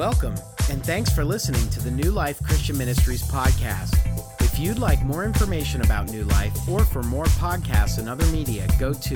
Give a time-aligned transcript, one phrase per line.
[0.00, 0.34] Welcome,
[0.70, 3.94] and thanks for listening to the New Life Christian Ministries podcast.
[4.40, 8.66] If you'd like more information about New Life or for more podcasts and other media,
[8.78, 9.14] go to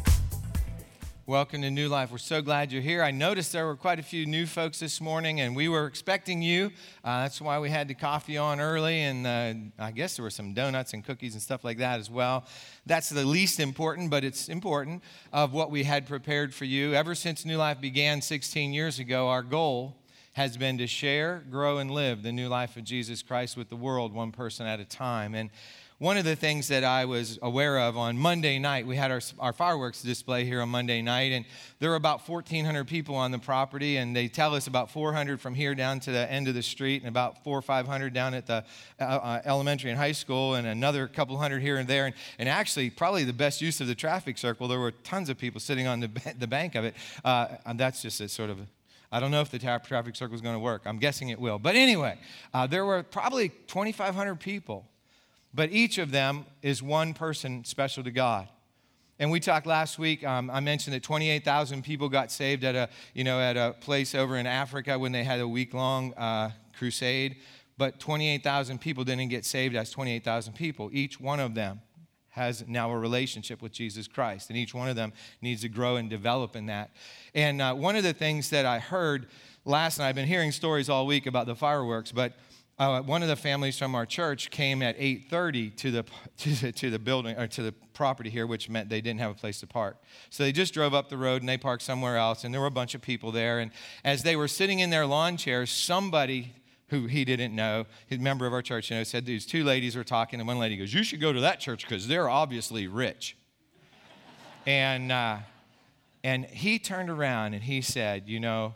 [1.30, 2.11] Welcome to New Life.
[2.11, 3.04] We're so glad you're here.
[3.04, 6.42] I noticed there were quite a few new folks this morning, and we were expecting
[6.42, 6.71] you.
[7.04, 10.32] Uh, that's why we had the coffee on early, and uh, I guess there were
[10.32, 12.47] some donuts and cookies and stuff like that as well.
[12.87, 16.96] That's the least important, but it's important of what we had prepared for you.
[16.96, 19.98] Ever since New Life began 16 years ago, our goal
[20.34, 23.75] has been to share, grow, and live the new life of Jesus Christ with the
[23.75, 25.36] world, one person at a time.
[25.36, 25.51] And
[26.00, 29.20] one of the things that I was aware of on Monday night, we had our,
[29.38, 31.44] our fireworks display here on Monday night, and
[31.80, 35.54] there were about 1,400 people on the property, and they tell us about 400 from
[35.54, 38.48] here down to the end of the street, and about four or 500 down at
[38.48, 38.64] the
[38.98, 42.06] uh, uh, elementary and high school, and another couple hundred here and there.
[42.06, 45.38] And, and actually, probably the best use of the traffic circle, there were tons of
[45.38, 46.95] people sitting on the, the bank of it.
[47.26, 48.60] Uh, and that's just a sort of
[49.12, 50.84] I don't know if the traffic circle is going to work.
[50.86, 51.58] I'm guessing it will.
[51.58, 52.20] But anyway,
[52.54, 54.86] uh, there were probably 2,500 people
[55.53, 58.47] but each of them is one person special to God.
[59.22, 60.23] And we talked last week.
[60.23, 64.16] Um, I mentioned that 28,000 people got saved at a, you know, at a place
[64.16, 67.38] over in Africa when they had a week-long uh, crusade.
[67.77, 70.89] But 28,000 people didn't get saved as 28,000 people.
[70.94, 71.81] Each one of them
[72.30, 75.11] has now a relationship with Jesus Christ, and each one of them
[75.42, 76.92] needs to grow and develop in that.
[77.33, 79.27] And uh, one of the things that I heard
[79.66, 82.33] last night, I've been hearing stories all week about the fireworks, but
[82.80, 86.06] uh, one of the families from our church came at 8.30 to the,
[86.38, 89.32] to the, to the building or to the property here which meant they didn't have
[89.32, 89.98] a place to park
[90.30, 92.68] so they just drove up the road and they parked somewhere else and there were
[92.68, 93.72] a bunch of people there and
[94.06, 96.54] as they were sitting in their lawn chairs somebody
[96.90, 99.96] who he didn't know, a member of our church, you know, said these two ladies
[99.96, 102.88] were talking, and one lady goes, "You should go to that church because they're obviously
[102.88, 103.38] rich."
[104.66, 105.38] and uh,
[106.23, 108.76] and he turned around and he said, "You know,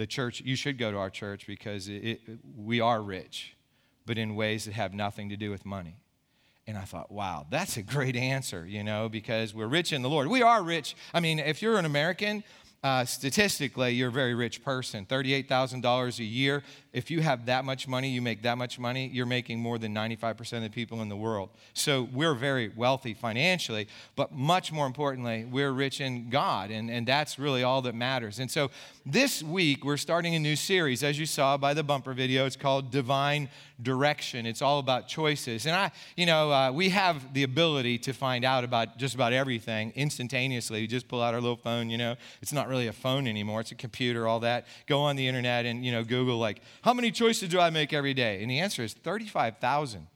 [0.00, 2.20] the church, you should go to our church because it, it,
[2.56, 3.54] we are rich,
[4.06, 5.96] but in ways that have nothing to do with money.
[6.66, 10.08] And I thought, wow, that's a great answer, you know, because we're rich in the
[10.08, 10.28] Lord.
[10.28, 10.96] We are rich.
[11.12, 12.44] I mean, if you're an American,
[12.82, 15.04] uh, statistically, you're a very rich person.
[15.04, 16.62] $38,000 a year.
[16.92, 19.94] If you have that much money, you make that much money, you're making more than
[19.94, 21.50] 95% of the people in the world.
[21.72, 23.86] So we're very wealthy financially,
[24.16, 28.40] but much more importantly, we're rich in God, and, and that's really all that matters.
[28.40, 28.70] And so
[29.06, 31.04] this week, we're starting a new series.
[31.04, 33.48] As you saw by the bumper video, it's called Divine
[33.80, 34.44] Direction.
[34.44, 35.66] It's all about choices.
[35.66, 39.32] And I, you know, uh, we have the ability to find out about just about
[39.32, 40.82] everything instantaneously.
[40.82, 43.60] We just pull out our little phone, you know, it's not really a phone anymore,
[43.60, 44.66] it's a computer, all that.
[44.86, 47.92] Go on the internet and, you know, Google, like, how many choices do I make
[47.92, 48.40] every day?
[48.42, 50.06] And the answer is 35,000.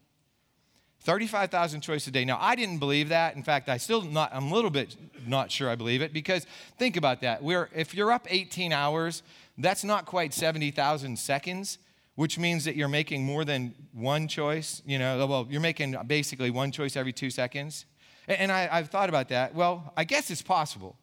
[1.00, 2.24] 35,000 choices a day.
[2.24, 3.36] Now, I didn't believe that.
[3.36, 6.46] In fact, I still not, I'm a little bit not sure I believe it because
[6.78, 7.42] think about that.
[7.42, 9.22] We're, if you're up 18 hours,
[9.58, 11.78] that's not quite 70,000 seconds,
[12.14, 14.80] which means that you're making more than one choice.
[14.86, 17.84] You know, well, you're making basically one choice every two seconds.
[18.26, 19.54] And I, I've thought about that.
[19.54, 20.96] Well, I guess it's possible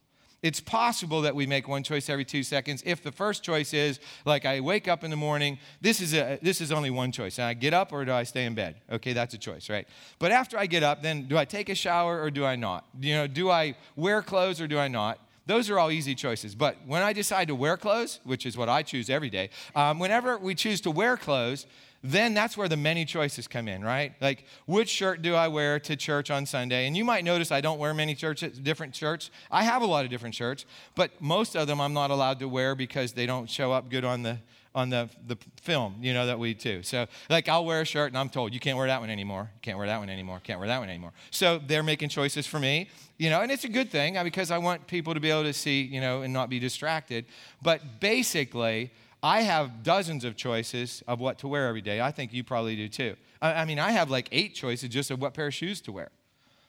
[0.43, 2.81] it's possible that we make one choice every two seconds.
[2.85, 6.39] If the first choice is like i wake up in the morning this is a
[6.41, 7.37] this is only one choice.
[7.37, 8.75] And i get up or do i stay in bed?
[8.91, 9.87] Okay that's a choice right?
[10.19, 12.85] But after i get up then do i take a shower or do i not?
[12.99, 15.19] You know do i wear clothes or do i not?
[15.47, 16.55] Those are all easy choices.
[16.55, 19.99] But when i decide to wear clothes which is what i choose every day um,
[19.99, 21.67] whenever we choose to wear clothes
[22.03, 24.13] then that's where the many choices come in, right?
[24.19, 26.87] Like, which shirt do I wear to church on Sunday?
[26.87, 29.29] And you might notice I don't wear many churches, different shirts.
[29.51, 32.47] I have a lot of different shirts, but most of them I'm not allowed to
[32.47, 34.39] wear because they don't show up good on the
[34.73, 36.81] on the, the film, you know, that we do.
[36.81, 39.49] So, like, I'll wear a shirt and I'm told, you can't wear that one anymore.
[39.55, 40.39] You Can't wear that one anymore.
[40.43, 41.11] Can't wear that one anymore.
[41.29, 44.59] So, they're making choices for me, you know, and it's a good thing because I
[44.59, 47.25] want people to be able to see, you know, and not be distracted.
[47.61, 48.91] But basically,
[49.23, 52.01] I have dozens of choices of what to wear every day.
[52.01, 53.15] I think you probably do too.
[53.41, 56.09] I, mean, I have like eight choices just of what pair of shoes to wear.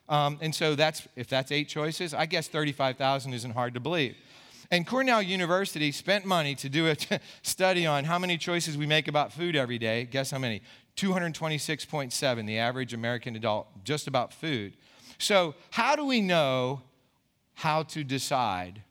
[0.08, 4.16] Um, and so that's if that's eight choices, I guess 35,000 isn't hard to believe.
[4.70, 8.86] And Cornell University spent money to do a t- study on how many choices we
[8.86, 10.04] make about food every day.
[10.04, 10.62] Guess how many?
[10.96, 14.74] 226.7, the average American adult, just about food.
[15.18, 16.82] So, how do we know
[17.54, 18.82] how to decide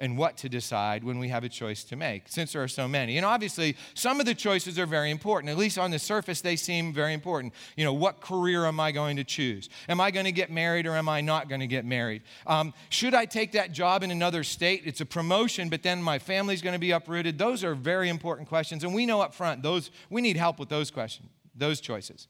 [0.00, 2.88] and what to decide when we have a choice to make, since there are so
[2.88, 3.18] many.
[3.18, 5.50] And obviously, some of the choices are very important.
[5.50, 7.52] At least on the surface, they seem very important.
[7.76, 9.68] You know, what career am I going to choose?
[9.88, 12.22] Am I going to get married or am I not going to get married?
[12.46, 14.82] Um, should I take that job in another state?
[14.86, 17.38] It's a promotion, but then my family's going to be uprooted.
[17.38, 18.82] Those are very important questions.
[18.82, 22.26] And we know up front, those, we need help with those questions, those choices.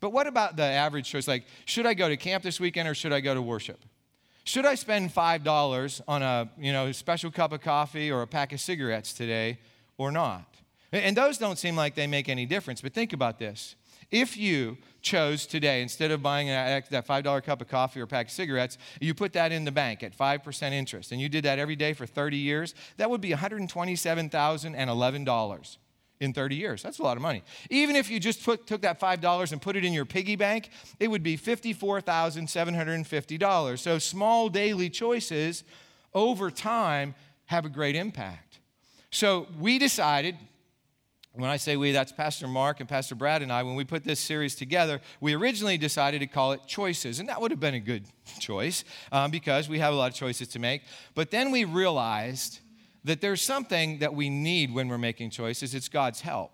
[0.00, 1.28] But what about the average choice?
[1.28, 3.82] Like, should I go to camp this weekend or should I go to worship?
[4.46, 8.52] Should I spend $5 on a you know, special cup of coffee or a pack
[8.52, 9.58] of cigarettes today
[9.98, 10.46] or not?
[10.92, 13.74] And those don't seem like they make any difference, but think about this.
[14.12, 18.32] If you chose today, instead of buying that $5 cup of coffee or pack of
[18.32, 21.74] cigarettes, you put that in the bank at 5% interest, and you did that every
[21.74, 25.76] day for 30 years, that would be $127,011
[26.20, 26.82] in 30 years.
[26.82, 27.44] That's a lot of money.
[27.70, 30.70] Even if you just put, took that $5 and put it in your piggy bank,
[30.98, 33.78] it would be $54,750.
[33.78, 35.64] So small daily choices
[36.14, 37.14] over time
[37.46, 38.60] have a great impact.
[39.10, 40.36] So we decided,
[41.32, 44.04] when I say we, that's Pastor Mark and Pastor Brad and I, when we put
[44.04, 47.20] this series together, we originally decided to call it Choices.
[47.20, 48.06] And that would have been a good
[48.40, 50.82] choice um, because we have a lot of choices to make.
[51.14, 52.60] But then we realized
[53.06, 56.52] that there's something that we need when we're making choices it's God's help.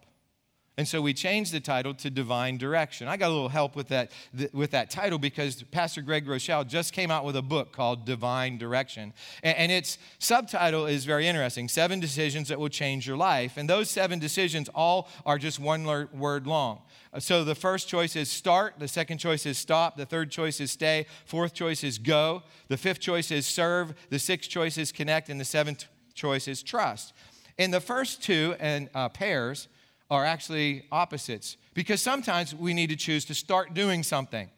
[0.79, 3.07] And so we changed the title to Divine Direction.
[3.07, 6.67] I got a little help with that, th- with that title because Pastor Craig Groeschel
[6.67, 9.13] just came out with a book called Divine Direction.
[9.43, 13.59] And, and its subtitle is very interesting Seven Decisions That Will Change Your Life.
[13.59, 16.81] And those seven decisions all are just one word long.
[17.19, 20.71] So the first choice is start, the second choice is stop, the third choice is
[20.71, 25.29] stay, fourth choice is go, the fifth choice is serve, the sixth choice is connect,
[25.29, 25.85] and the seventh
[26.15, 27.13] choice is trust.
[27.59, 29.69] And the first two and uh, pairs
[30.11, 34.51] are actually opposites because sometimes we need to choose to start doing something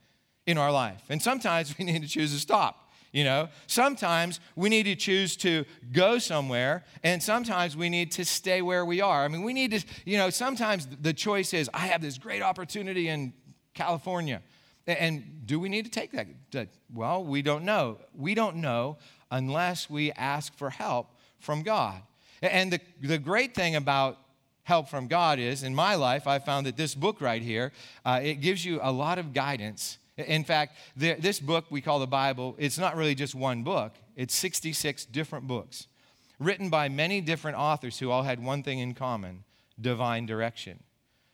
[0.46, 2.80] in our life, and sometimes we need to choose to stop.
[3.12, 8.24] You know, sometimes we need to choose to go somewhere, and sometimes we need to
[8.24, 9.24] stay where we are.
[9.24, 12.42] I mean, we need to, you know, sometimes the choice is I have this great
[12.42, 13.32] opportunity in
[13.72, 14.42] California.
[14.88, 16.68] And do we need to take that?
[16.92, 17.98] Well, we don't know.
[18.16, 18.98] We don't know
[19.30, 21.13] unless we ask for help
[21.44, 22.00] from God.
[22.42, 24.18] And the, the great thing about
[24.64, 27.72] help from God is, in my life, I found that this book right here,
[28.04, 29.98] uh, it gives you a lot of guidance.
[30.16, 33.92] In fact, the, this book we call the Bible, it's not really just one book,
[34.16, 35.86] it's 66 different books
[36.38, 39.44] written by many different authors who all had one thing in common
[39.80, 40.82] divine direction.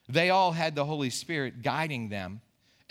[0.08, 2.40] They all had the Holy Spirit guiding them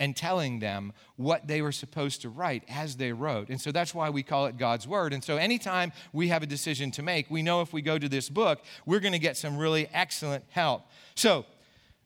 [0.00, 3.50] and telling them what they were supposed to write as they wrote.
[3.50, 5.12] And so that's why we call it God's Word.
[5.12, 8.08] And so anytime we have a decision to make, we know if we go to
[8.08, 10.82] this book, we're going to get some really excellent help.
[11.14, 11.44] So,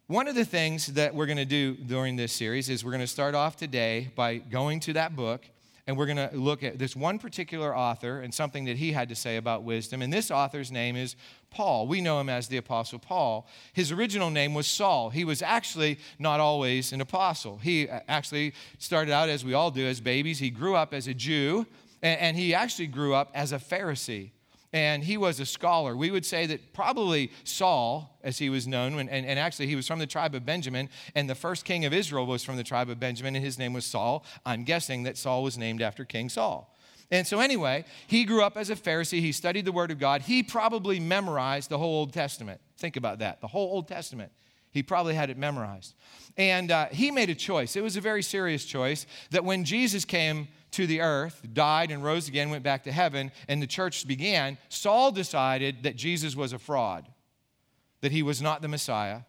[0.07, 3.01] one of the things that we're going to do during this series is we're going
[3.01, 5.47] to start off today by going to that book
[5.87, 9.09] and we're going to look at this one particular author and something that he had
[9.11, 10.01] to say about wisdom.
[10.01, 11.15] And this author's name is
[11.51, 11.87] Paul.
[11.87, 13.47] We know him as the Apostle Paul.
[13.73, 15.11] His original name was Saul.
[15.11, 17.59] He was actually not always an apostle.
[17.59, 20.39] He uh, actually started out, as we all do, as babies.
[20.39, 21.67] He grew up as a Jew,
[22.03, 24.31] and he actually grew up as a Pharisee
[24.75, 25.97] and he was a scholar.
[25.97, 29.87] We would say that probably Saul, as he was known, and, and, actually he was
[29.87, 32.91] from the tribe of Benjamin, and the first king of Israel was from the tribe
[32.91, 34.25] of Benjamin, and his name was Saul.
[34.45, 36.75] I'm guessing that Saul was named after King Saul.
[37.13, 39.21] And so, anyway, he grew up as a Pharisee.
[39.21, 40.23] He studied the Word of God.
[40.23, 42.61] He probably memorized the whole Old Testament.
[42.77, 44.33] Think about that the whole Old Testament.
[44.73, 45.95] He probably had it memorized.
[46.37, 47.77] And uh, he made a choice.
[47.77, 52.03] It was a very serious choice that when Jesus came to the earth, died and
[52.03, 56.53] rose again, went back to heaven, and the church began, Saul decided that Jesus was
[56.53, 57.07] a fraud,
[58.01, 59.21] that he was not the Messiah,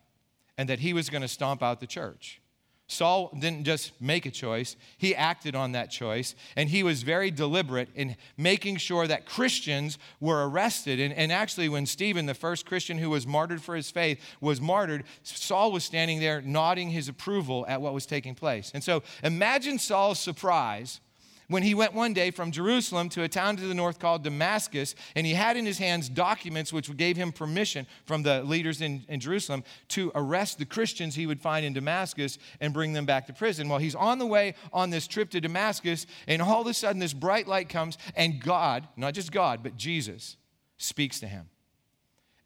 [0.58, 2.42] and that he was going to stomp out the church.
[2.88, 7.30] Saul didn't just make a choice, he acted on that choice, and he was very
[7.30, 11.00] deliberate in making sure that Christians were arrested.
[11.00, 14.62] And, and, actually, when Stephen, the first Christian who was martyred for his faith, was
[14.62, 18.72] martyred, Saul was standing there nodding his approval at what was taking place.
[18.74, 21.02] And so imagine Saul's surprise
[21.48, 24.96] when he went one day from Jerusalem to a town to the north called Damascus,
[25.16, 29.06] and he had in his hands documents which gave him permission from the leaders in,
[29.08, 33.28] in, Jerusalem to arrest the Christians he would find in Damascus and bring them back
[33.28, 33.70] to prison.
[33.70, 37.00] Well, he's on the way on this trip to Damascus, and all of a sudden
[37.00, 40.38] this bright light comes, and God, not just God, but Jesus,
[40.78, 41.50] speaks to him.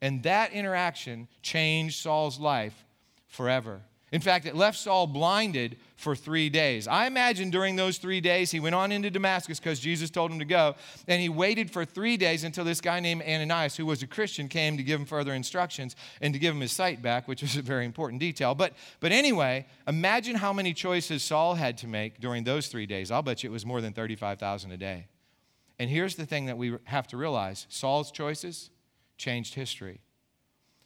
[0.02, 2.84] And that interaction changed Saul's life
[3.26, 3.82] forever.
[4.12, 6.88] In fact, it left Saul blinded for three days.
[6.88, 10.40] I imagine during those three days, he went on into Damascus because Jesus told him
[10.40, 10.74] to go,
[11.06, 14.48] and he waited for three days until this guy named Ananias, who was a Christian,
[14.48, 17.56] came to give him further instructions and to give him his sight back, which was
[17.56, 18.56] a very important detail.
[18.56, 23.12] But, but anyway, imagine how many choices Saul had to make during those three days.
[23.12, 25.06] I'll bet you it was more than 35,000 a day.
[25.78, 28.70] And here's the thing that we have to realize Saul's choices
[29.16, 30.00] changed history.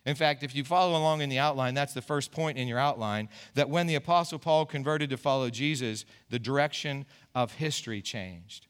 [0.07, 2.79] In fact, if you follow along in the outline, that's the first point in your
[2.79, 8.67] outline that when the Apostle Paul converted to follow Jesus, the direction of history changed.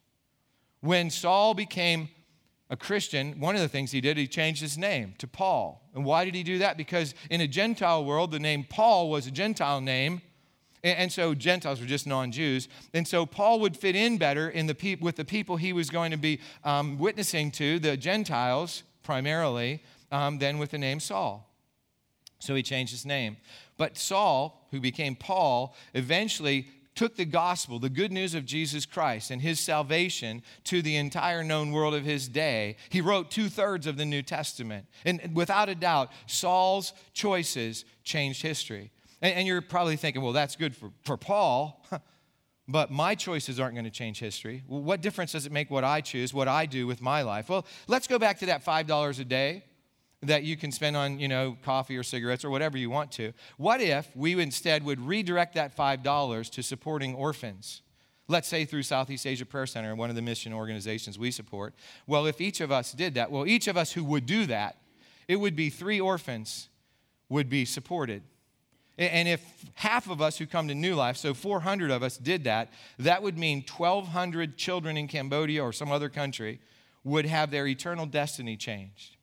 [0.81, 2.09] When Saul became
[2.71, 5.83] a Christian, one of the things he did, he changed his name to Paul.
[5.95, 6.77] And why did he do that?
[6.77, 10.23] Because in a Gentile world, the name Paul was a Gentile name
[10.85, 12.69] And, so Gentiles were just non Jews.
[12.93, 15.89] And so Paul would fit in better in the pe- with the people he was
[15.89, 19.83] going to be um, witnessing to, the Gentiles primarily,
[20.15, 21.51] um, than with the name Saul.
[22.39, 23.37] So he changed his name.
[23.77, 29.33] But Saul, who became Paul, eventually took the gospel, the good news of Jesus Christ
[29.33, 32.77] and his salvation to the entire known world of his day.
[32.91, 34.87] He wrote two thirds of the New Testament.
[35.05, 38.93] And without a doubt, Saul's choices changed history.
[39.21, 41.85] And, and you're probably thinking, well, that's good for, for Paul.
[42.67, 44.63] But my choices aren't going to change history.
[44.67, 47.51] What difference does it make what I choose, what I do with my life?
[47.51, 49.65] Well, let's go back to that $5 a day
[50.27, 53.33] that you can spend on, you know, coffee or cigarettes or whatever you want to.
[53.57, 57.83] What if we instead would redirect that $5 to supporting orphans?
[58.27, 61.75] Let's say through Southeast Asia Prayer Center, one of the mission organizations we support.
[62.07, 64.79] Well, if each of us did that, well, each of us who would do that,
[65.29, 66.69] it would be three orphans
[67.29, 68.23] would be supported.
[68.97, 69.43] And if
[69.75, 73.23] half of us who come to New Life, so 400 of us did that, that
[73.23, 76.61] would mean 1,200 children in Cambodia or some other country
[77.03, 79.14] would have their eternal destiny changed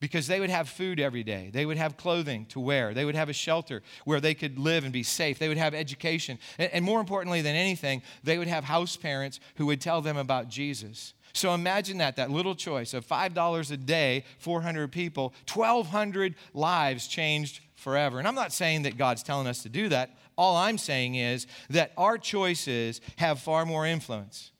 [0.00, 1.50] because they would have food every day.
[1.52, 2.94] They would have clothing to wear.
[2.94, 5.38] They would have a shelter where they could live and be safe.
[5.38, 6.38] They would have education.
[6.58, 10.48] And, more importantly than anything, they would have house parents who would tell them about
[10.48, 11.12] Jesus.
[11.34, 17.60] So imagine that, that little choice of $5 a day, 400 people, 1,200 lives changed
[17.76, 18.18] forever.
[18.18, 20.16] And I'm not saying that God's telling us to do that.
[20.36, 24.50] All I'm saying is that our choices have far more influence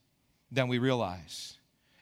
[0.52, 1.56] than we realize.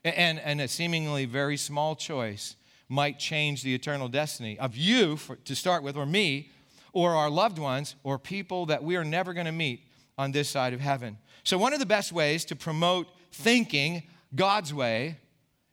[0.04, 2.56] And, and a seemingly very small choice
[2.88, 6.50] might change the eternal destiny of you for, to start with, or me,
[6.92, 9.82] or our loved ones, or people that we are never going to meet
[10.16, 11.18] on this side of heaven.
[11.44, 14.02] So, one of the best ways to promote thinking
[14.34, 15.18] God's way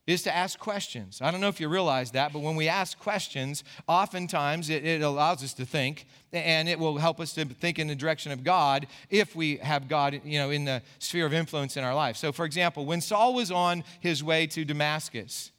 [0.07, 1.19] is to ask questions.
[1.19, 5.01] I don't know if you realize that, but when we ask questions, oftentimes it, it,
[5.01, 8.43] allows us to think, and it will help us to think in the direction of
[8.43, 12.17] God if we have God, you know, in the sphere of influence in our life.
[12.17, 15.51] So, for example, when Saul was on his way to Damascus,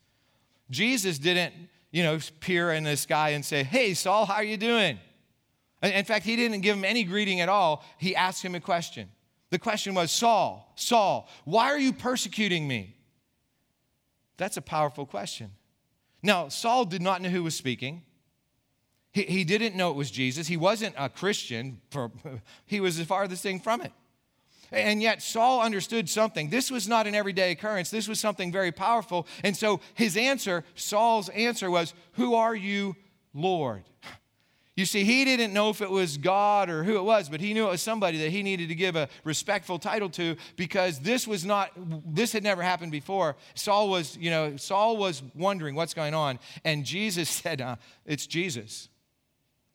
[0.71, 1.55] Jesus didn't,
[1.91, 4.99] you know, peer in the sky and say, Hey, Saul, how are you doing?
[5.83, 7.85] In fact, he didn't give him any greeting at all.
[7.99, 9.09] He asked him a question.
[9.51, 12.97] The question was, Saul, Saul, why are you persecuting me?
[14.37, 15.53] That's a powerful question.
[16.23, 18.03] Now, Saul did not know who was speaking.
[19.13, 20.47] He, he didn't know it was Jesus.
[20.47, 21.81] He wasn't a Christian.
[22.67, 23.93] He was the farthest thing from it.
[24.73, 26.51] And yet, Saul understood something.
[26.51, 29.27] This was not an everyday occurrence, this was something very powerful.
[29.45, 32.97] And so, his answer, Saul's answer was, Who are you,
[33.35, 33.85] Lord?
[34.77, 37.55] You see, he didn't know if it was God or who it was, but he
[37.55, 41.27] knew it was somebody that he needed to give a respectful title to because this
[41.27, 41.71] was not,
[42.07, 43.37] this had never happened before.
[43.55, 46.39] Saul was, you know, Saul was wondering what's going on.
[46.63, 48.91] And Jesus said, uh, It's Jesus,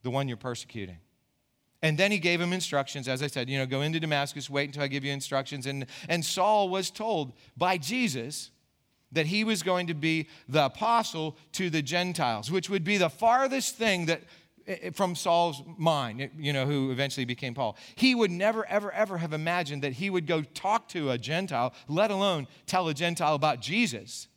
[0.03, 0.99] the one you're persecuting.
[1.83, 4.65] And then he gave him instructions, as I said, you know, go into Damascus, wait
[4.65, 5.65] until I give you instructions.
[5.65, 8.51] And, and Saul was told by Jesus
[9.11, 13.09] that he was going to be the apostle to the Gentiles, which would be the
[13.09, 14.21] farthest thing that
[14.67, 17.75] eh, eh, from Saul's mind, you know, who eventually became Paul.
[17.95, 21.73] He would never, ever, ever have imagined that he would go talk to a Gentile,
[21.87, 24.27] let alone tell a Gentile about Jesus.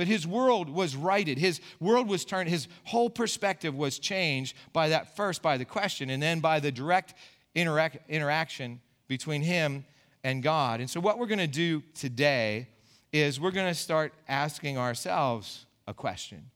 [0.00, 1.36] But his world was righted.
[1.36, 2.48] His world was turned.
[2.48, 6.72] His whole perspective was changed by that first, by the question, and then by the
[6.72, 7.12] direct
[7.54, 9.84] interac- interaction between him
[10.24, 10.80] and God.
[10.80, 12.68] And so, what we're going to do today
[13.12, 16.50] is we're going to start asking ourselves a question.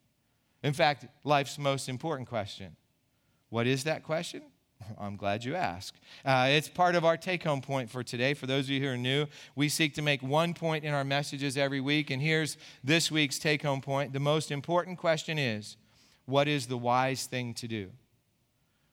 [0.63, 2.75] In fact, life's most important question.
[3.51, 4.41] What is that question?
[4.99, 5.99] I'm glad you asked.
[6.25, 8.35] Uh, it's part of our take home point for today.
[8.35, 9.27] For those of you who are new,
[9.57, 12.11] we seek to make one point in our messages every week.
[12.11, 14.13] And here's this week's take home point.
[14.13, 15.77] The most important question is
[16.27, 17.91] what is the wise thing to do?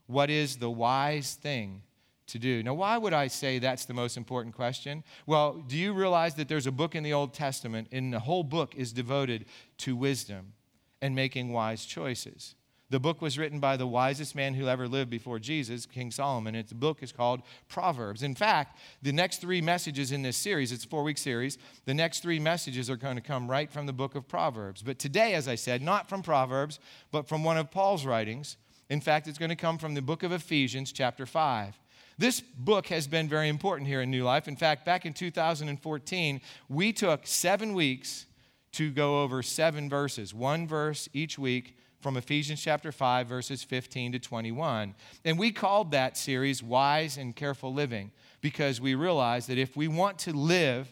[0.07, 1.83] What is the wise thing
[2.27, 2.63] to do?
[2.63, 5.03] Now, why would I say that's the most important question?
[5.25, 8.43] Well, do you realize that there's a book in the Old Testament, and the whole
[8.43, 9.45] book is devoted
[9.79, 10.53] to wisdom
[11.01, 12.55] and making wise choices?
[12.91, 16.55] The book was written by the wisest man who ever lived before Jesus, King Solomon.
[16.55, 18.21] Its book is called Proverbs.
[18.21, 21.93] In fact, the next three messages in this series, it's a four week series, the
[21.93, 24.83] next three messages are going to come right from the book of Proverbs.
[24.83, 26.79] But today, as I said, not from Proverbs,
[27.12, 28.57] but from one of Paul's writings.
[28.89, 31.79] In fact, it's going to come from the book of Ephesians, chapter 5.
[32.17, 34.50] This book has been very important here in New Life.
[34.50, 38.25] In fact, back in 2014, we took seven weeks
[38.74, 44.13] to go over seven verses, one verse each week from Ephesians chapter 5, verses 15
[44.13, 44.96] to 21.
[45.24, 49.88] And we called that series Wise and Careful Living because we realized that if we
[49.88, 50.91] want to live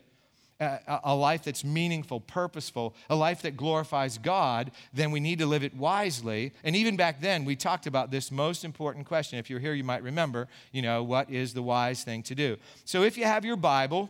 [0.59, 5.45] a, a life that's meaningful, purposeful, a life that glorifies God, then we need to
[5.45, 6.51] live it wisely.
[6.63, 9.39] And even back then, we talked about this most important question.
[9.39, 12.57] If you're here, you might remember, you know, what is the wise thing to do?
[12.85, 14.09] So if you have your Bible,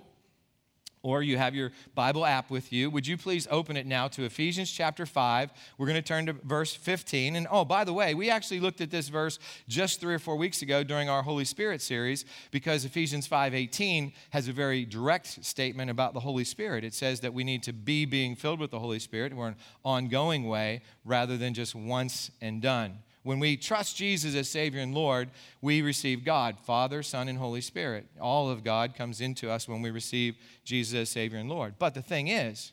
[1.01, 4.23] or you have your Bible app with you, would you please open it now to
[4.25, 5.51] Ephesians chapter 5?
[5.77, 7.35] We're going to turn to verse 15.
[7.35, 10.35] And oh, by the way, we actually looked at this verse just three or four
[10.35, 15.89] weeks ago during our Holy Spirit series because Ephesians 5:18 has a very direct statement
[15.89, 16.83] about the Holy Spirit.
[16.83, 19.33] It says that we need to be being filled with the Holy Spirit.
[19.33, 22.99] We're an ongoing way rather than just once and done.
[23.23, 25.29] When we trust Jesus as Savior and Lord,
[25.61, 28.07] we receive God, Father, Son, and Holy Spirit.
[28.19, 31.75] All of God comes into us when we receive Jesus as Savior and Lord.
[31.77, 32.71] But the thing is,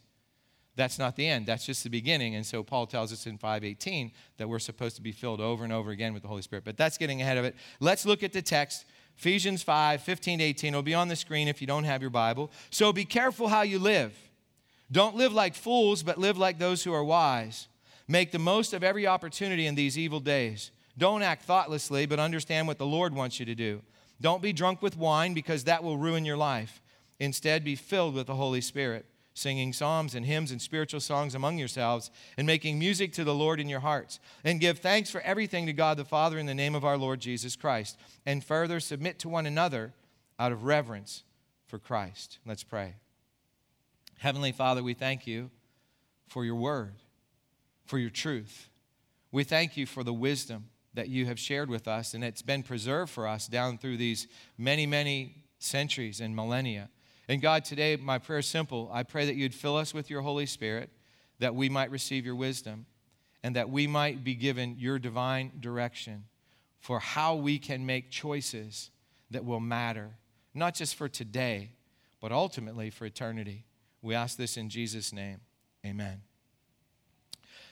[0.77, 1.47] that's not the end.
[1.47, 2.35] That's just the beginning.
[2.35, 5.73] And so Paul tells us in 518 that we're supposed to be filled over and
[5.73, 6.65] over again with the Holy Spirit.
[6.65, 7.57] But that's getting ahead of it.
[7.81, 8.85] Let's look at the text.
[9.17, 10.69] Ephesians 5, 15 to 18.
[10.69, 12.51] It'll be on the screen if you don't have your Bible.
[12.71, 14.15] So be careful how you live.
[14.93, 17.69] Don't live like fools, but live like those who are wise.
[18.09, 20.71] Make the most of every opportunity in these evil days.
[20.97, 23.83] Don't act thoughtlessly, but understand what the Lord wants you to do.
[24.21, 26.81] Don't be drunk with wine because that will ruin your life.
[27.19, 31.59] Instead, be filled with the Holy Spirit, singing psalms and hymns and spiritual songs among
[31.59, 34.21] yourselves, and making music to the Lord in your hearts.
[34.45, 37.21] And give thanks for everything to God the Father in the name of our Lord
[37.21, 37.99] Jesus Christ.
[38.25, 39.93] And further, submit to one another
[40.39, 41.25] out of reverence
[41.67, 42.39] for Christ.
[42.47, 42.95] Let's pray.
[44.19, 45.51] Heavenly Father, we thank you
[46.27, 46.95] for your word
[47.87, 48.69] for your truth.
[49.33, 52.63] We thank you for the wisdom that you have shared with us, and it's been
[52.63, 54.27] preserved for us down through these
[54.59, 56.89] many, many centuries and millennia.
[57.29, 58.91] And God, today my prayer is simple.
[58.93, 60.91] I pray that you'd fill us with your Holy Spirit,
[61.39, 62.87] that we might receive your wisdom,
[63.43, 66.25] and that we might be given your divine direction
[66.81, 68.91] for how we can make choices
[69.31, 70.11] that will matter,
[70.55, 71.71] not just for today,
[72.21, 73.65] but ultimately for eternity.
[74.03, 75.41] We ask this in Jesus' name.
[75.85, 76.23] Amen.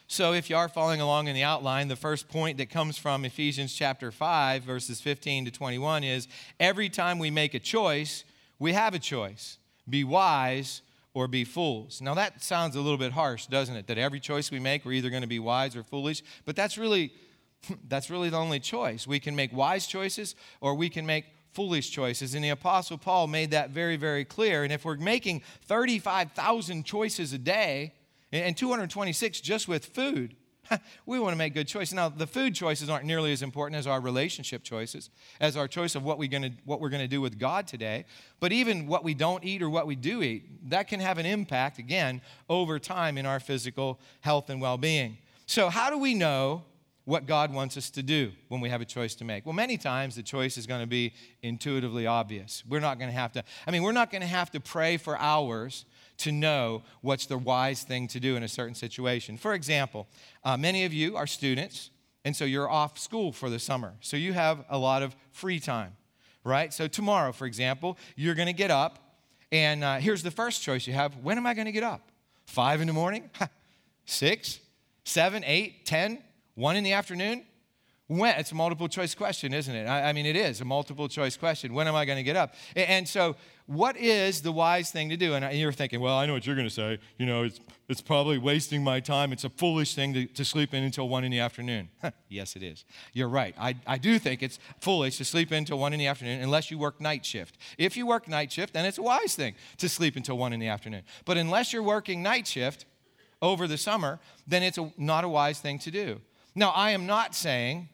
[0.06, 3.24] So, if you are following along in the outline, the first point that comes from
[3.24, 6.28] Ephesians chapter 5, verses 15 to 21 is
[6.60, 8.24] every time we make a choice,
[8.58, 9.56] we have a choice
[9.88, 10.82] be wise
[11.14, 12.02] or be fools.
[12.02, 13.86] Now, that sounds a little bit harsh, doesn't it?
[13.86, 16.22] That every choice we make, we're either going to be wise or foolish.
[16.44, 17.12] But that's really,
[17.88, 19.06] that's really the only choice.
[19.06, 22.34] We can make wise choices or we can make foolish choices.
[22.34, 24.64] And the Apostle Paul made that very, very clear.
[24.64, 27.94] And if we're making 35,000 choices a day,
[28.42, 30.36] and 226 just with food.
[31.06, 31.94] we want to make good choices.
[31.94, 35.94] Now, the food choices aren't nearly as important as our relationship choices, as our choice
[35.94, 38.04] of what, we gonna, what we're going to do with God today.
[38.40, 41.26] But even what we don't eat or what we do eat, that can have an
[41.26, 45.18] impact, again, over time in our physical health and well being.
[45.46, 46.64] So, how do we know
[47.04, 49.44] what God wants us to do when we have a choice to make?
[49.44, 52.62] Well, many times the choice is going to be intuitively obvious.
[52.66, 54.96] We're not going to have to, I mean, we're not going to have to pray
[54.96, 55.84] for hours
[56.18, 59.36] to know what's the wise thing to do in a certain situation.
[59.36, 60.06] For example,
[60.44, 61.90] uh, many of you are students,
[62.24, 63.94] and so you're off school for the summer.
[64.00, 65.96] So you have a lot of free time,
[66.44, 66.72] right?
[66.72, 68.98] So tomorrow, for example, you're going to get up,
[69.52, 72.10] and uh, here's the first choice you have when am I going to get up?
[72.46, 73.30] Five in the morning?
[74.04, 74.60] Six?
[75.04, 75.42] Seven?
[75.44, 75.86] Eight?
[75.86, 76.22] Ten?
[76.54, 77.44] One in the afternoon?
[78.06, 78.38] When?
[78.38, 79.86] It's a multiple choice question, isn't it?
[79.86, 81.72] I, I mean, it is a multiple choice question.
[81.72, 82.54] When am I going to get up?
[82.76, 85.34] And, and so, what is the wise thing to do?
[85.34, 86.98] And you're thinking, well, I know what you're going to say.
[87.18, 89.32] You know, it's, it's probably wasting my time.
[89.32, 91.88] It's a foolish thing to, to sleep in until one in the afternoon.
[92.28, 92.84] yes, it is.
[93.14, 93.54] You're right.
[93.58, 96.70] I, I do think it's foolish to sleep in until one in the afternoon unless
[96.70, 97.56] you work night shift.
[97.78, 100.60] If you work night shift, then it's a wise thing to sleep until one in
[100.60, 101.02] the afternoon.
[101.24, 102.84] But unless you're working night shift
[103.40, 106.20] over the summer, then it's a, not a wise thing to do.
[106.54, 107.88] Now, I am not saying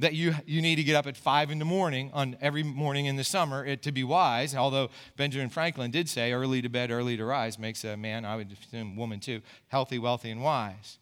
[0.00, 3.06] that you, you need to get up at five in the morning on every morning
[3.06, 4.54] in the summer it, to be wise.
[4.54, 8.36] Although Benjamin Franklin did say, early to bed, early to rise makes a man, I
[8.36, 10.98] would assume woman too, healthy, wealthy, and wise.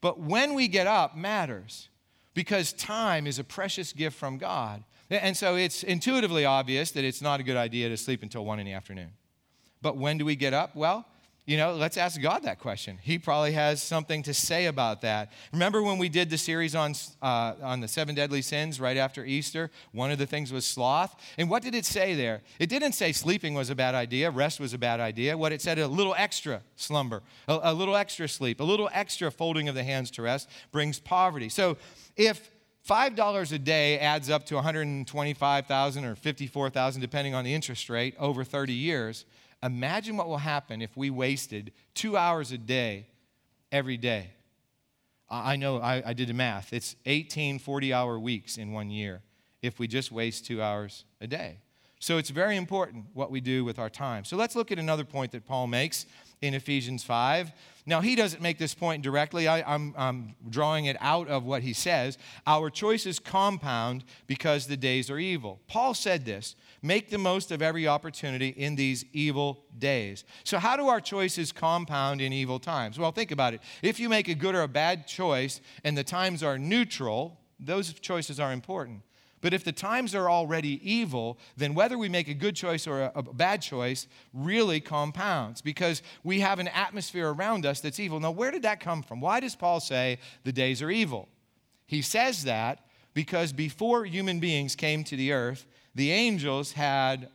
[0.00, 1.88] But when we get up matters
[2.32, 4.84] because time is a precious gift from God.
[5.10, 8.60] And so it's intuitively obvious that it's not a good idea to sleep until one
[8.60, 9.10] in the afternoon.
[9.82, 10.76] But when do we get up?
[10.76, 11.04] Well,
[11.48, 12.98] you know, let's ask God that question.
[13.00, 15.32] He probably has something to say about that.
[15.50, 19.24] Remember when we did the series on, uh, on the seven deadly sins right after
[19.24, 19.70] Easter?
[19.92, 21.18] One of the things was sloth.
[21.38, 22.42] And what did it say there?
[22.58, 25.38] It didn't say sleeping was a bad idea, rest was a bad idea.
[25.38, 29.30] What it said, a little extra slumber, a, a little extra sleep, a little extra
[29.30, 31.48] folding of the hands to rest brings poverty.
[31.48, 31.78] So
[32.14, 32.50] if
[32.86, 38.44] $5 a day adds up to 125,000 or 54,000 depending on the interest rate over
[38.44, 39.24] 30 years,
[39.62, 43.08] Imagine what will happen if we wasted two hours a day
[43.72, 44.30] every day.
[45.28, 46.72] I know I, I did the math.
[46.72, 49.22] It's 18 40 hour weeks in one year
[49.60, 51.58] if we just waste two hours a day.
[51.98, 54.24] So it's very important what we do with our time.
[54.24, 56.06] So let's look at another point that Paul makes
[56.40, 57.52] in Ephesians 5.
[57.86, 59.48] Now, he doesn't make this point directly.
[59.48, 62.18] I, am drawing it out of what he says.
[62.46, 65.60] Our choices compound because the days are evil.
[65.66, 70.24] Paul said this make the most of every opportunity in these evil days.
[70.44, 72.98] So, how do our choices compound in evil times?
[72.98, 73.60] Well, think about it.
[73.82, 77.92] If you make a good or a bad choice and the times are neutral, those
[77.94, 79.02] choices are important.
[79.40, 83.02] But if the times are already evil, then whether we make a good choice or
[83.02, 88.18] a, a, bad choice really compounds because we have an atmosphere around us that's evil.
[88.18, 89.20] Now, where did that come from?
[89.20, 91.28] Why does Paul say the days are evil?
[91.86, 97.28] He says that because before human beings came to the earth, the angels had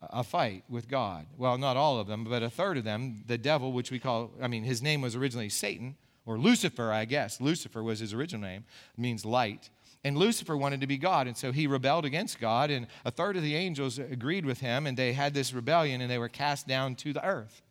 [0.00, 1.26] a fight with God.
[1.36, 4.32] Well, not all of them, but a third of them, the devil, which we call,
[4.40, 7.40] I mean, his name was originally Satan, or Lucifer, I guess.
[7.40, 9.70] Lucifer was his original name, it means light.
[10.04, 13.36] And Lucifer wanted to be God, and so he rebelled against God, and a third
[13.36, 16.66] of the angels agreed with him, and they had this rebellion, and they were cast
[16.66, 17.62] down to the earth.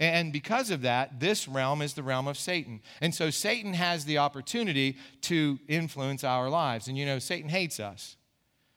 [0.00, 2.82] And because of that, this realm is the realm of Satan.
[3.00, 6.88] And so Satan has the opportunity to influence our lives.
[6.88, 8.16] And you know, Satan hates us.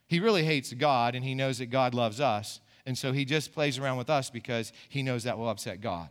[0.08, 2.62] He really hates God, and he knows that God loves us.
[2.86, 6.08] And so he just plays around with us because he knows that will upset God.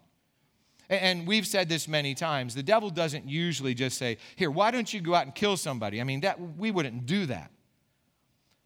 [0.88, 2.54] And we've said this many times.
[2.54, 6.00] The devil doesn't usually just say, Here, why don't you go out and kill somebody?
[6.00, 7.50] I mean, that, we wouldn't do that.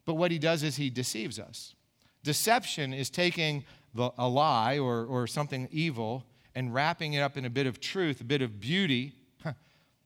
[0.05, 1.75] But what he does is he deceives us.
[2.23, 7.45] Deception is taking the, a lie or, or something evil and wrapping it up in
[7.45, 9.13] a bit of truth, a bit of beauty,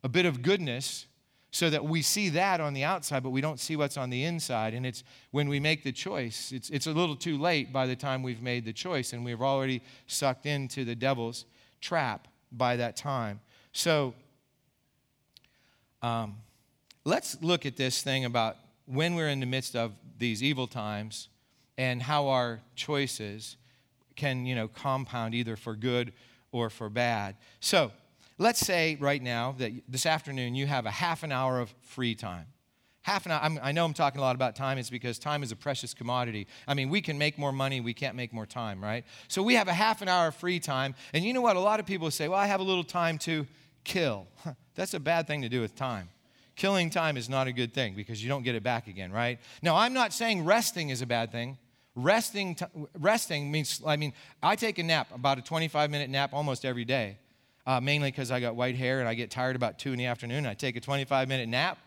[0.04, 1.08] a bit of goodness,
[1.52, 4.26] so that we see that on the outside, but we don't see what's on the
[4.26, 4.74] inside.
[4.74, 7.96] And it's when we make the choice, it's, it's a little too late by the
[7.96, 11.46] time we've made the choice, and we've already sucked into the devil's
[11.86, 13.40] trap by that time.
[13.72, 14.14] So
[16.02, 16.38] um,
[17.04, 21.30] let's look at this thing about when we're in the midst of these evil times
[21.78, 23.58] and how our choices
[24.16, 26.14] can, you know, compound either for good
[26.52, 27.36] or for bad.
[27.60, 27.92] So
[28.38, 32.16] let's say right now that this afternoon you have a half an hour of free
[32.16, 32.48] time
[33.06, 33.40] half an hour.
[33.44, 34.80] I'm, i know I'm talking a lot about time.
[34.80, 36.48] It's because time is a precious commodity.
[36.68, 39.06] I mean, we can make more money, we can't make more time, right?
[39.28, 40.96] So we have a half an hour of free time.
[41.14, 41.56] And you know what?
[41.56, 43.46] A lot of people say, well, I have a little time to
[43.84, 44.26] kill.
[44.76, 46.10] That's a bad thing to do with time.
[46.56, 49.40] Killing time is not a good thing because you don't get it back again, right?
[49.62, 51.60] Now, I'm not saying resting is a bad thing.
[51.94, 52.66] Resting, t-
[52.98, 56.86] resting means, I mean, I take a nap, about a 25 minute nap almost every
[56.86, 57.20] day,
[57.68, 60.08] uh, mainly because I got white hair and I get tired about 2 in the
[60.08, 60.48] afternoon.
[60.48, 61.78] I take a 25 minute nap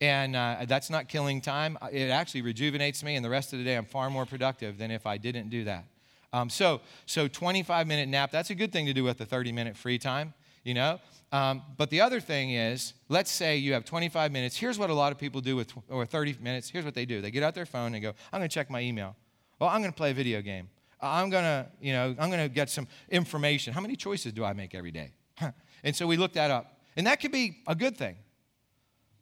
[0.00, 1.78] and uh, that's not killing time.
[1.80, 4.78] Uh, it actually rejuvenates me, and the rest of the day I'm far more productive
[4.78, 5.84] than if I didn't do that.
[6.32, 9.52] Um, so, so 25 minute nap, that's a good thing to do with the 30
[9.52, 10.98] minute free time, you know?
[11.30, 14.56] Um, but the other thing is, let's say you have 25 minutes.
[14.56, 16.68] Here's what a lot of people do with, or 30 minutes.
[16.68, 17.20] Here's what they do.
[17.20, 19.16] They get out their phone and go, I'm going to check my email.
[19.60, 20.68] Well, I'm going to play a video game.
[21.00, 23.72] I'm going to, you know, I'm going to get some information.
[23.72, 25.12] How many choices do I make every day?
[25.84, 26.80] and so we look that up.
[26.96, 28.16] And that could be a good thing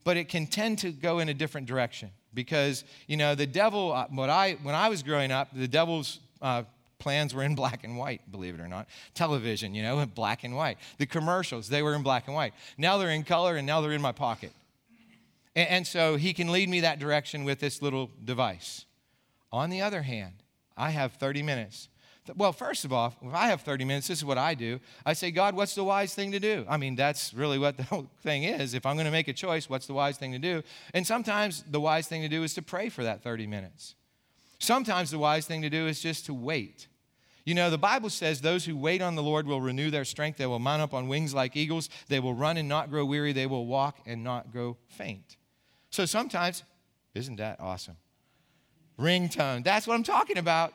[0.05, 3.93] but it can tend to go in a different direction because you know the devil
[3.93, 6.63] uh, what i when i was growing up the devil's uh,
[7.03, 8.87] plans were in black and white believe it or not.
[9.13, 10.79] Television you know in black and white.
[10.99, 12.55] The commercials they were in black and white.
[12.79, 14.53] Now they're in color and now they're in my pocket.
[15.57, 18.87] And, and so he can lead me that direction with this little device.
[19.51, 20.35] On the other hand
[20.77, 21.89] i have 30 minutes
[22.37, 24.79] well, first of all, if I have 30 minutes, this is what I do.
[25.05, 26.65] I say, God, what's the wise thing to do?
[26.69, 28.75] I mean, that's really what the whole thing is.
[28.75, 30.63] If I'm going to make a choice, what's the wise thing to do?
[30.95, 33.97] And sometimes the wise thing to do is to pray for that 30 minutes.
[34.61, 36.87] Sometimes the wise thing to do is just to wait.
[37.45, 40.39] You know, the Bible says those who wait on the Lord will renew their strength.
[40.39, 41.89] They will mount up on wings like eagles.
[42.09, 43.33] They will run and not grow weary.
[43.33, 45.37] They will walk and not grow faint.
[45.91, 46.63] So sometimes,
[47.15, 47.97] isn't that awesome?
[48.99, 49.65] Ringtone.
[49.65, 50.73] That's what I'm talking about.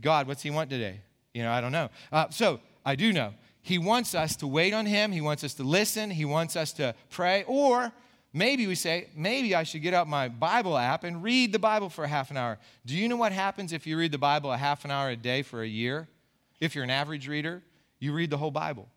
[0.00, 1.00] God, what's He want today?
[1.34, 1.88] You know, I don't know.
[2.10, 3.34] Uh, so I do know.
[3.62, 5.12] He wants us to wait on Him.
[5.12, 6.10] He wants us to listen.
[6.10, 7.44] He wants us to pray.
[7.46, 7.92] Or
[8.32, 11.88] maybe we say, maybe I should get out my Bible app and read the Bible
[11.88, 12.58] for half an hour.
[12.86, 15.16] Do you know what happens if you read the Bible a half an hour a
[15.16, 16.08] day for a year?
[16.58, 17.62] If you're an average reader,
[17.98, 18.88] you read the whole Bible.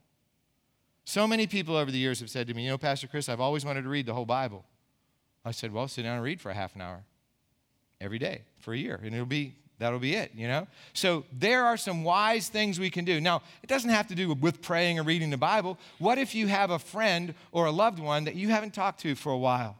[1.05, 3.41] So many people over the years have said to me, You know, Pastor Chris, I've
[3.41, 4.63] always wanted to read the whole Bible.
[5.43, 7.03] I said, Well, sit down and read for a half an hour
[7.99, 10.67] every day for a year, and it'll be That'll be it, you know?
[10.93, 13.19] So there are some wise things we can do.
[13.19, 15.77] Now, it doesn't have to do with praying or reading the Bible.
[15.99, 19.15] What if you have a friend or a loved one that you haven't talked to
[19.15, 19.77] for a while?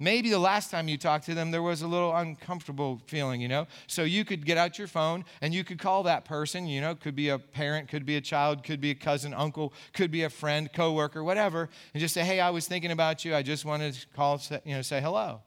[0.00, 3.46] Maybe the last time you talked to them, there was a little uncomfortable feeling, you
[3.46, 3.66] know?
[3.86, 6.96] So you could get out your phone and you could call that person, you know,
[6.96, 10.24] could be a parent, could be a child, could be a cousin, uncle, could be
[10.24, 13.36] a friend, coworker, whatever, and just say, hey, I was thinking about you.
[13.36, 15.42] I just wanted to call, you know, say hello.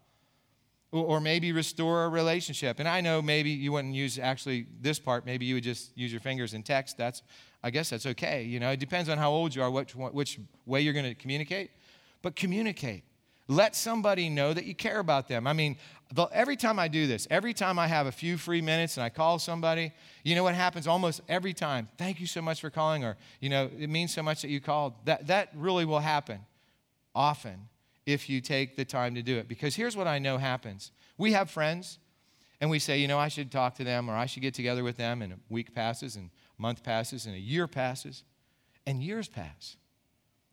[0.92, 2.80] Or maybe restore a relationship.
[2.80, 5.26] And I know maybe you wouldn't use actually this part.
[5.26, 6.98] Maybe you would just use your fingers and text.
[6.98, 7.24] That's,
[7.64, 8.44] I guess that's okay.
[8.44, 11.16] You know, it depends on how old you are, which, which way you're going to
[11.16, 11.72] communicate.
[12.22, 13.04] But communicate.
[13.50, 15.48] Let somebody know that you care about them.
[15.48, 15.78] I mean,
[16.14, 19.04] the, every time I do this, every time I have a few free minutes and
[19.04, 21.88] I call somebody, you know what happens almost every time?
[21.98, 24.60] Thank you so much for calling, or, you know, it means so much that you
[24.60, 24.94] called.
[25.06, 26.40] That, that really will happen
[27.16, 27.70] often
[28.08, 29.48] if you take the time to do it.
[29.48, 32.00] Because here's what I know happens we have friends,
[32.60, 34.84] and we say, you know, I should talk to them or I should get together
[34.84, 38.24] with them, and a week passes, and a month passes, and a year passes,
[38.88, 39.76] and years pass.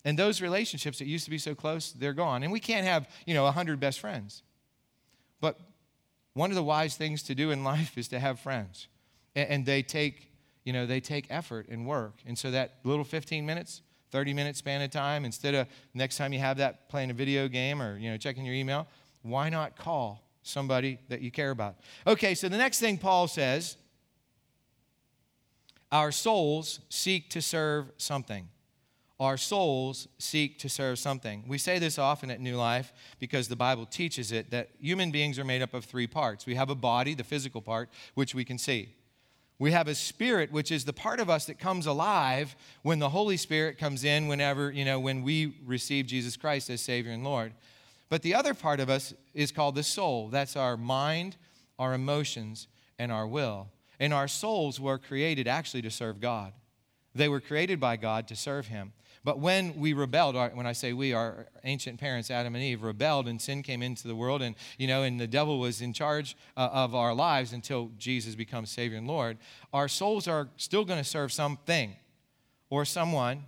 [0.04, 2.42] And those relationships that used to be so close, they're gone.
[2.42, 4.42] And we can't have, you know, 100 best friends.
[5.40, 5.58] But
[6.34, 8.88] one of the wise things to do in life is to have friends.
[9.34, 10.30] And they take,
[10.64, 12.14] you know, they take effort and work.
[12.26, 13.80] And so that little 15 minutes,
[14.14, 17.48] 30 minute span of time, instead of next time you have that playing a video
[17.48, 18.86] game or, you know, checking your email,
[19.22, 21.74] why not call somebody that you care about?
[22.06, 23.76] Okay, so the next thing Paul says,
[25.90, 28.48] our souls seek to serve something
[29.20, 31.44] our souls seek to serve something.
[31.46, 35.38] We say this often at New Life because the Bible teaches it that human beings
[35.38, 36.46] are made up of three parts.
[36.46, 38.94] We have a body, the physical part, which we can see.
[39.58, 43.10] We have a spirit, which is the part of us that comes alive when the
[43.10, 47.22] Holy Spirit comes in, whenever, you know, when we receive Jesus Christ as Savior and
[47.22, 47.52] Lord.
[48.08, 50.28] But the other part of us is called the soul.
[50.28, 51.36] That's our mind,
[51.78, 52.66] our emotions,
[52.98, 53.68] and our will.
[54.00, 56.52] And our souls were created actually to serve God.
[57.14, 58.92] They were created by God to serve Him.
[59.24, 63.26] But when we rebelled, when I say we, our ancient parents, Adam and Eve, rebelled
[63.26, 66.36] and sin came into the world, and you know, and the devil was in charge
[66.58, 69.38] uh, of our lives until Jesus becomes Savior and Lord.
[69.72, 71.96] Our souls are still going to serve something
[72.68, 73.44] or someone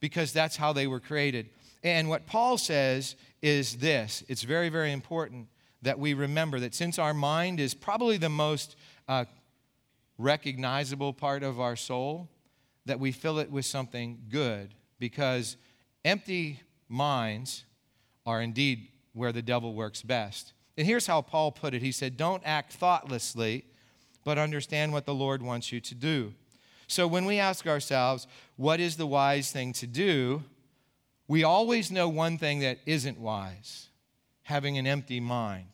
[0.00, 1.48] because that's how they were created.
[1.84, 5.46] And what Paul says is this: it's very, very important
[5.82, 8.74] that we remember that since our mind is probably the most
[9.06, 9.26] uh,
[10.18, 12.28] recognizable part of our soul,
[12.84, 14.74] that we fill it with something good
[15.04, 15.58] because
[16.02, 17.64] empty minds
[18.24, 20.54] are indeed where the devil works best.
[20.78, 23.66] And here's how Paul put it He said, Don't act thoughtlessly,
[24.24, 26.32] but understand what the Lord wants you to do.
[26.86, 30.42] So when we ask ourselves, What is the wise thing to do?
[31.28, 33.88] we always know one thing that isn't wise
[34.44, 35.68] having an empty mind,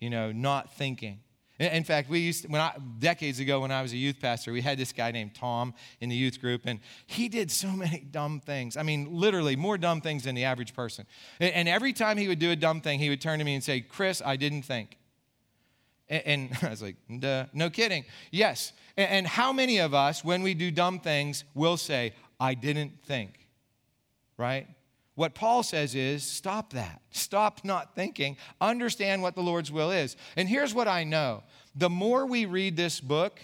[0.00, 1.20] you know, not thinking.
[1.58, 4.52] In fact, we used to, when I, decades ago when I was a youth pastor,
[4.52, 8.00] we had this guy named Tom in the youth group, and he did so many
[8.00, 8.76] dumb things.
[8.76, 11.06] I mean, literally more dumb things than the average person.
[11.40, 13.62] And every time he would do a dumb thing, he would turn to me and
[13.62, 14.96] say, "Chris, I didn't think."
[16.08, 18.72] And I was like, Duh, "No kidding." Yes.
[18.96, 23.46] And how many of us, when we do dumb things, will say, "I didn't think"?
[24.38, 24.66] Right?
[25.14, 27.02] What Paul says is stop that.
[27.10, 28.36] Stop not thinking.
[28.60, 30.16] Understand what the Lord's will is.
[30.36, 31.42] And here's what I know
[31.74, 33.40] the more we read this book,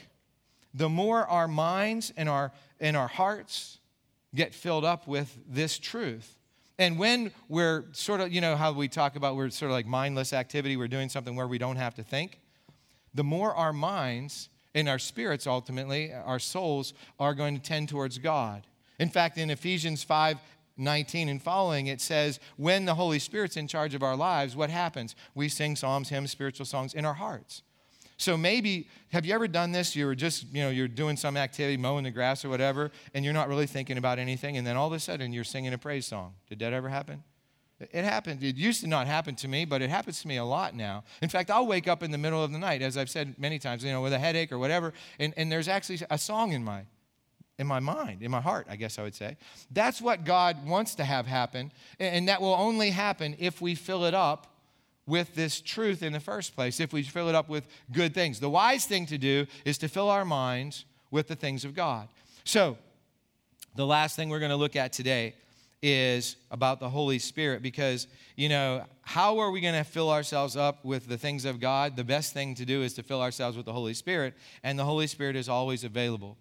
[0.75, 3.79] the more our minds and our, and our hearts
[4.35, 6.37] get filled up with this truth.
[6.79, 9.87] And when we're sort of, you know, how we talk about we're sort of like
[9.87, 12.41] mindless activity, we're doing something where we don't have to think,
[13.15, 18.19] the more our minds and our spirits ultimately, our souls, are going to tend towards
[18.19, 18.67] God.
[18.99, 20.39] In fact, in Ephesians 5
[20.79, 24.71] 19 and following, it says, when the Holy Spirit's in charge of our lives, what
[24.71, 25.17] happens?
[25.35, 27.63] We sing psalms, hymns, spiritual songs in our hearts.
[28.17, 29.95] So maybe, have you ever done this?
[29.95, 33.25] You were just, you know, you're doing some activity, mowing the grass or whatever, and
[33.25, 35.79] you're not really thinking about anything, and then all of a sudden you're singing a
[35.79, 36.35] praise song.
[36.49, 37.23] Did that ever happen?
[37.81, 38.43] It happened.
[38.43, 41.05] It used to not happen to me, but it happens to me a lot now.
[41.23, 43.61] In fact, I'll wake up in the middle of the night, as I've said many
[43.61, 46.65] times, you know, with a headache or whatever, and, and there's actually a song in
[46.65, 46.83] my
[47.59, 49.37] in my mind, in my heart, I guess I would say.
[49.71, 54.05] That's what God wants to have happen, and that will only happen if we fill
[54.05, 54.47] it up
[55.07, 58.39] with this truth in the first place, if we fill it up with good things.
[58.41, 62.09] The wise thing to do is to fill our minds with the things of God.
[62.45, 62.79] So,
[63.75, 65.35] the last thing we're going to look at today
[65.83, 70.57] is about the Holy Spirit because, you know, how are we going to fill ourselves
[70.57, 71.97] up with the things of God?
[71.97, 74.85] The best thing to do is to fill ourselves with the Holy Spirit, and the
[74.85, 76.37] Holy Spirit is always available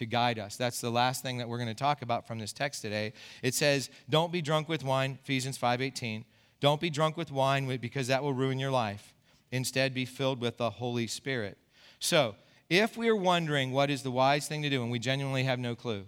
[0.00, 0.56] to guide us.
[0.56, 3.12] That's the last thing that we're going to talk about from this text today.
[3.42, 6.24] It says, "Don't be drunk with wine," Ephesians 5:18.
[6.58, 9.14] Don't be drunk with wine because that will ruin your life.
[9.52, 11.58] Instead, be filled with the Holy Spirit.
[11.98, 12.36] So,
[12.70, 15.58] if we are wondering what is the wise thing to do and we genuinely have
[15.58, 16.06] no clue,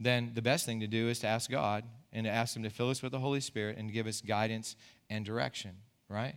[0.00, 2.70] then the best thing to do is to ask God and to ask Him to
[2.70, 4.74] fill us with the Holy Spirit and give us guidance
[5.08, 5.76] and direction,
[6.08, 6.34] right?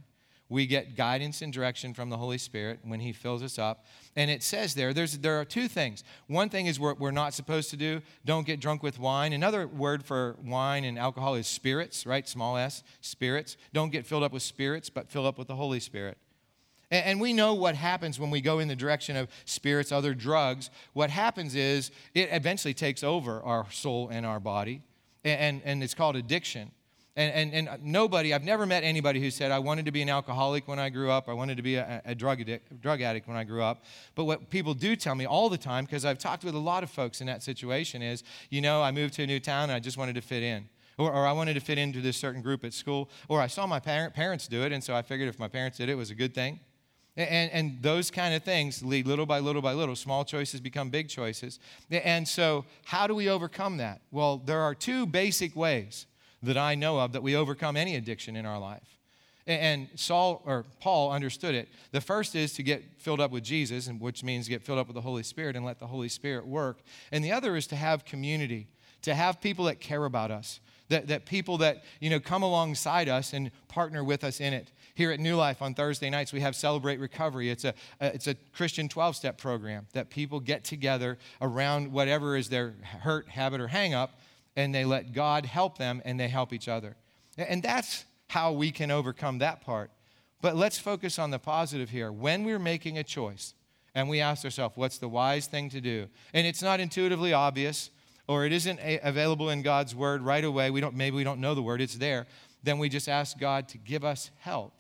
[0.52, 3.86] We get guidance and direction from the Holy Spirit when He fills us up.
[4.18, 6.04] And it says there, there's, there are two things.
[6.28, 9.32] One thing is what we're not supposed to do don't get drunk with wine.
[9.32, 12.28] Another word for wine and alcohol is spirits, right?
[12.28, 13.56] Small s, spirits.
[13.72, 16.18] Don't get filled up with spirits, but fill up with the Holy Spirit.
[16.92, 20.14] And, and we know what happens when we go in the direction of spirits, other
[20.14, 20.70] drugs.
[20.92, 24.82] What happens is it eventually takes over our soul and our body,
[25.24, 26.72] and, and, and it's called addiction.
[27.18, 30.10] And, and, and, nobody, I've never met anybody who said, I wanted to be an
[30.10, 33.28] alcoholic when I grew up, I wanted to be a, a drug, addict, drug addict
[33.28, 33.84] when I grew up.
[34.16, 36.84] But what people do tell me all the time, because I've talked with a lot
[36.84, 39.74] of folks in that situation, is, you know, I moved to a new town and
[39.74, 40.70] I just wanted to fit in.
[40.98, 43.10] Or, or I wanted to fit into this certain group at school.
[43.28, 45.80] Or I saw my parent, parents do it, and so I figured if my parents
[45.80, 46.62] did it, it was a good thing.
[47.18, 49.98] And, and those kind of things lead little by little by little.
[49.98, 51.60] Small choices become big choices.
[51.90, 54.00] And so, how do we overcome that?
[54.12, 56.06] Well, there are two basic ways
[56.44, 58.98] that I know of that we overcome any addiction in our life.
[59.48, 61.68] And Saul or Paul understood it.
[61.92, 64.96] The first is to get filled up with Jesus, which means get filled up with
[64.96, 66.82] the Holy Spirit and let the Holy Spirit work.
[67.12, 68.68] And the other is to have community,
[69.02, 73.10] to have people that care about us, that, that people that you know come alongside
[73.10, 74.72] us and partner with us in it.
[74.94, 77.50] Here at New Life on Thursday nights, we have Celebrate Recovery.
[77.50, 82.50] It's a, it's a Christian 12 step program that people get together around whatever is
[82.50, 84.20] their hurt, habit, or hang up
[84.56, 86.96] and they let God help them and they help each other.
[87.38, 89.92] And that's how we can overcome that part.
[90.42, 92.12] But let's focus on the positive here.
[92.12, 93.54] When we're making a choice
[93.94, 96.08] and we ask ourselves, what's the wise thing to do?
[96.34, 97.90] And it's not intuitively obvious
[98.28, 100.72] or it isn't available in God's word right away.
[100.72, 102.28] We don't, maybe we don't know the word, it's there.
[102.64, 104.74] Then we just ask God to give us help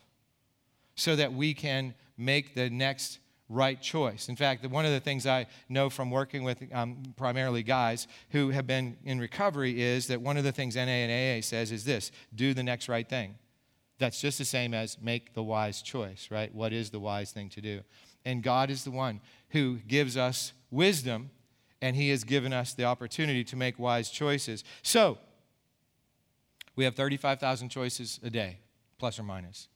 [0.95, 3.19] so that we can make the next
[3.51, 4.29] right choice.
[4.29, 8.49] In fact, one of the things I know from working with um, primarily guys who
[8.49, 11.83] have been in recovery is that one of the things NA and AA says is
[11.83, 13.35] this do the next right thing.
[13.99, 16.53] That's just the same as make the wise choice, right?
[16.55, 17.81] What is the wise thing to do?
[18.25, 21.29] And God is the one who gives us wisdom,
[21.81, 24.63] and He has given us the opportunity to make wise choices.
[24.81, 25.17] So,
[26.75, 28.59] we have 35,000 choices a day,
[28.97, 29.67] plus or minus.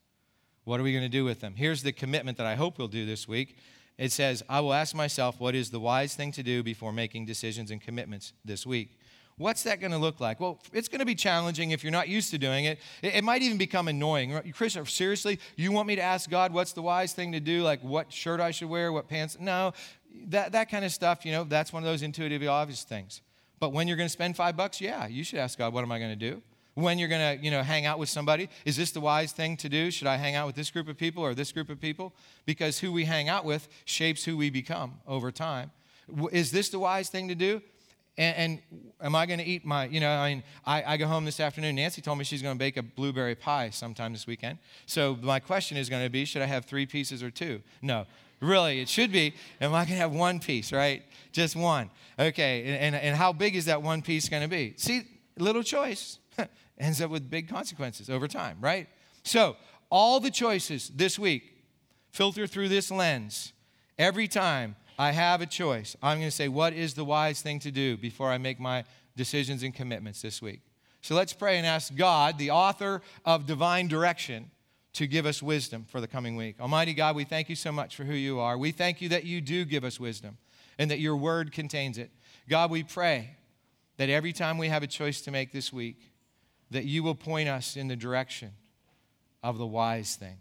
[0.65, 1.53] What are we going to do with them?
[1.55, 3.57] Here's the commitment that I hope we'll do this week.
[3.97, 7.25] It says, I will ask myself what is the wise thing to do before making
[7.25, 8.97] decisions and commitments this week.
[9.37, 10.39] What's that going to look like?
[10.39, 12.79] Well, it's going to be challenging if you're not used to doing it.
[13.01, 14.53] It, might even become annoying.
[14.53, 17.61] Chris, seriously, you want me to ask God what's the wise thing to do?
[17.61, 19.37] Like what shirt I should wear, what pants?
[19.39, 19.73] No,
[20.27, 23.21] that, that kind of stuff, you know, that's one of those intuitively obvious things.
[23.59, 25.91] But when you're going to spend five bucks, yeah, you should ask God, what am
[25.91, 26.41] I going to do?
[26.75, 28.49] When you're going to you know hang out with somebody.
[28.65, 29.89] Is this the wise thing to do?
[29.89, 32.13] Should i hang out with this group of people or this group of people?
[32.45, 35.71] Because who we hang out with shapes who we become over time.
[36.31, 37.61] Is this the wise thing to do?
[38.17, 41.07] And, and am i going to eat my you know i mean I, I go
[41.07, 41.75] home this afternoon.
[41.75, 44.59] Nancy told me she's going to bake a blueberry pie sometime this weekend.
[44.85, 47.61] So my question is going to be should i have three pieces or two?
[47.81, 48.05] No.
[48.41, 49.33] Really it should be.
[49.61, 51.03] Am i going to have one piece right?
[51.31, 51.89] Just one.
[52.19, 54.73] Okay and, and, and how big is that one piece going to be?
[54.77, 55.03] See
[55.37, 56.19] little choice
[56.77, 58.87] ends up with big consequences over time, right?
[59.23, 59.55] So,
[59.89, 61.55] all the choices this week
[62.11, 63.53] filter through this lens.
[63.97, 67.59] Every time I have a choice, I'm going to say, what is the wise thing
[67.59, 68.85] to do before I make my
[69.15, 70.61] decisions and commitments this week?
[71.01, 74.49] So let's pray and ask God, the author of divine direction,
[74.93, 76.55] to give us wisdom for the coming week.
[76.61, 78.57] Almighty God, we thank you so much for who you are.
[78.57, 80.37] We thank you that you do give us wisdom
[80.79, 82.11] and that your word contains it.
[82.47, 83.35] God, we pray
[83.97, 86.14] that every time we have a choice to make this week,
[86.71, 88.51] that you will point us in the direction
[89.43, 90.37] of the wise thing.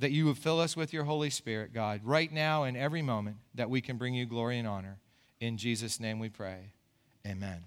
[0.00, 3.36] That you will fill us with your Holy Spirit, God, right now and every moment,
[3.54, 4.98] that we can bring you glory and honor.
[5.40, 6.72] In Jesus' name we pray.
[7.26, 7.64] Amen.